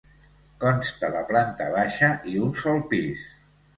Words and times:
Consta 0.61 1.11
de 1.15 1.21
planta 1.33 1.67
baixa 1.75 2.11
i 2.33 2.37
un 2.47 2.57
sol 2.63 2.83
pis. 2.95 3.29